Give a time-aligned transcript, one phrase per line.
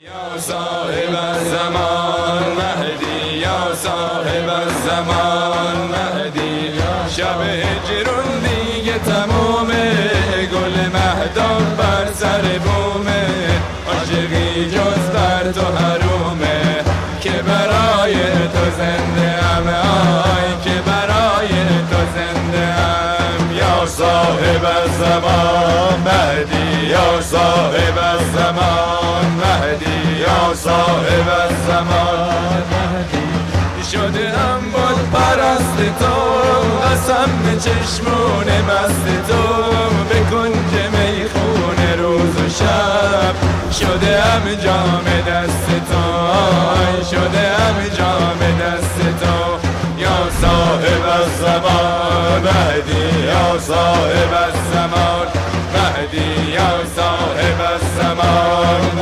[0.00, 1.14] یا صاحب
[1.50, 4.48] زمان مهدی یا صاحب
[4.86, 6.72] زمان مهدی.
[7.16, 9.92] شب هجرون دیگه تمومه
[10.52, 13.26] گل مهداب بر سر بومه.
[13.88, 16.84] عاشقی جز بر تو حرومه
[17.20, 18.14] که برای
[18.52, 19.68] تو زنده ام.
[19.68, 21.48] آی که برای
[21.90, 23.56] تو زنده ام.
[23.56, 24.64] یا صاحب
[24.98, 27.98] زمان مهدی یا صاحب
[28.34, 29.45] زمان مهدی یا
[31.16, 32.62] صاحب زمان
[33.92, 36.14] شده هم بود پرست تو
[36.86, 39.42] قسم به چشمون مست تو.
[40.08, 43.34] به کنج می‌خونه روز و شب.
[43.78, 46.04] شده هم جام دست تو
[47.10, 49.36] شده هم جام دست تو.
[49.98, 51.06] یا صاحب
[51.40, 55.26] زمان مهدی یا صاحب زمان.
[55.74, 58.95] مهدی یا صاحب زمان.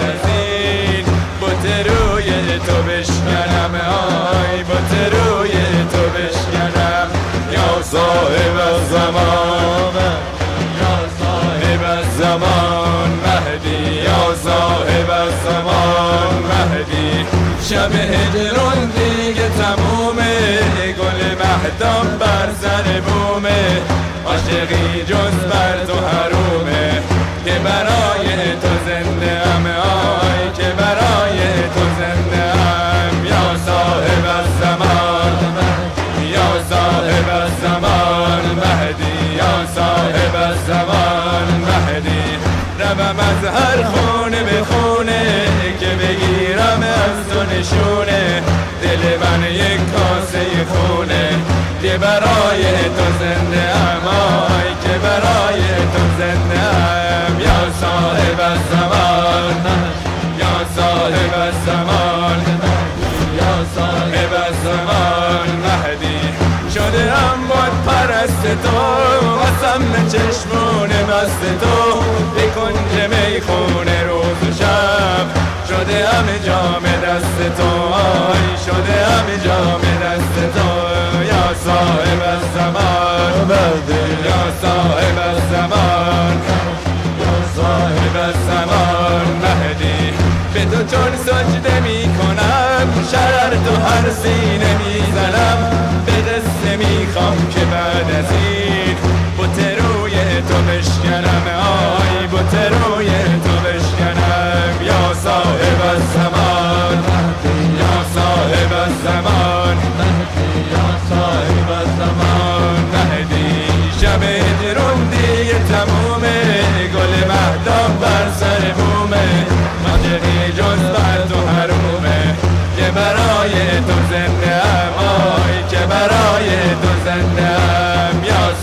[0.00, 1.04] این
[1.40, 5.50] بوت روی تو بشکنم آی بوت روی
[5.92, 7.08] تو بشکنم.
[7.52, 8.56] یا صاحب
[8.90, 9.94] زمان
[10.80, 13.94] یا صاحب زمان مهدی.
[13.94, 15.10] یا صاحب
[15.44, 17.26] زمان مهدی.
[17.68, 20.58] شب هجرون دیگه تمومه
[20.98, 23.82] گل مهدام بر سر بومه.
[24.26, 27.02] عاشقی جز بر تو حرومه
[27.44, 28.77] که برای تو
[39.38, 40.34] یا صاحب
[40.66, 42.24] زمان مهدی.
[42.80, 45.22] روم از هر خونه به خونه
[45.80, 48.42] که بگیرم از تو نشونه.
[48.82, 51.28] دل من یک کاسه خونه
[51.82, 52.62] که برای
[52.96, 54.06] تو زنده ام.
[54.82, 57.40] که برای تو زنده ام.
[57.40, 59.54] یا صاحب زمان
[60.38, 62.40] یا صاحب زمان
[63.38, 64.32] یا صاحب
[64.64, 66.20] زمان مهدی.
[66.74, 69.27] شده هم بود پرست تو.
[69.68, 72.00] قسم چشمون مست تو
[72.34, 75.26] به کنج می‌خونه روز و شب.
[75.68, 77.70] شده همه جام دست تو
[78.66, 80.68] شده همه جام دست تو.
[81.24, 82.22] یا صاحب
[82.54, 83.50] زمان
[84.24, 85.18] یا صاحب
[85.52, 86.36] زمان
[87.20, 90.12] یا صاحب زمان مهدی
[90.54, 95.58] به تو چون سجده می کنم شرر تو هر سینه می‌زنم.
[96.06, 98.57] به قصه می‌خوام که بعد از این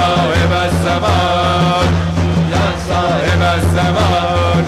[0.00, 0.52] صاحب
[0.84, 1.88] زمان
[2.52, 3.42] یا صاحب
[3.74, 4.64] زمان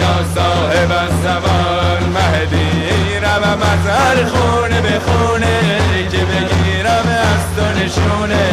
[0.00, 0.92] یا صاحب
[1.24, 5.58] زمان مهدی روم از خونه به خونه.
[6.10, 8.44] که بگیرم از تو نشونه.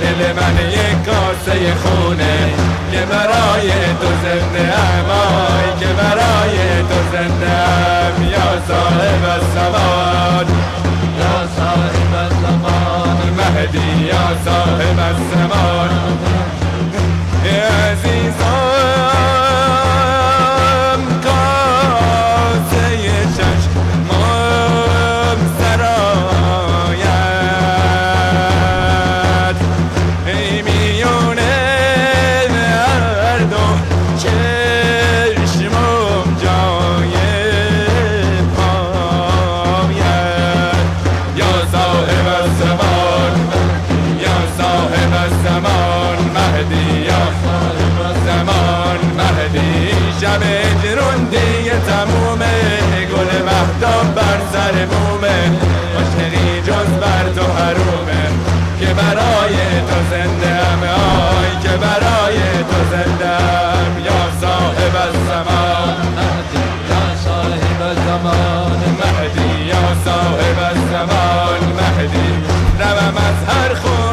[0.00, 2.36] دل من یک کاسه خونه.
[2.92, 3.70] که برای
[4.00, 4.72] تو زنده
[5.08, 8.22] آی که برای تو زنده ام.
[8.22, 9.83] یا صاحب زمان
[14.04, 15.93] يا صاحب السمان
[54.64, 55.50] سر مومه
[55.96, 58.24] عاشقی جز بر تو حرومه.
[58.80, 59.56] که برای
[59.88, 62.38] تو زنده هم آی که برای
[62.70, 65.96] تو زنده هم یا صاحب الزمان.
[66.16, 68.80] مهدی یا صاحب الزمان.
[69.00, 71.60] مهدی یا صاحب الزمان.
[71.78, 72.30] مهدی
[72.80, 74.03] روم از هر خون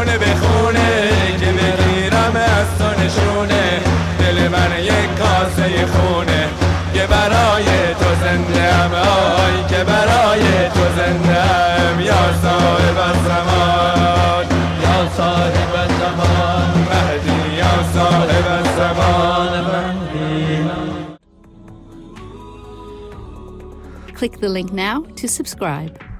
[24.14, 26.11] Click the link now to subscribe.